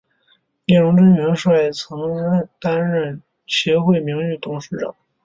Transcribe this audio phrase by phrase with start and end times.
[0.65, 1.95] 聂荣臻元帅曾
[2.59, 4.95] 担任协会名誉理事长。